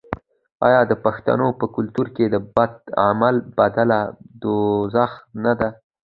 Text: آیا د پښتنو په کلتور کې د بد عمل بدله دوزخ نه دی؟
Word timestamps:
آیا 0.67 0.81
د 0.91 0.93
پښتنو 1.05 1.47
په 1.59 1.65
کلتور 1.75 2.07
کې 2.15 2.25
د 2.29 2.35
بد 2.55 2.73
عمل 3.05 3.35
بدله 3.57 3.99
دوزخ 4.41 5.11
نه 5.43 5.53
دی؟ 5.59 5.69